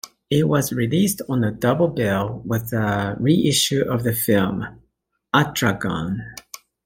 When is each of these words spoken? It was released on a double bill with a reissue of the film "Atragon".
It 0.31 0.47
was 0.47 0.73
released 0.73 1.21
on 1.29 1.43
a 1.43 1.51
double 1.51 1.87
bill 1.87 2.41
with 2.43 2.73
a 2.73 3.15
reissue 3.19 3.83
of 3.83 4.03
the 4.03 4.13
film 4.13 4.65
"Atragon". 5.31 6.17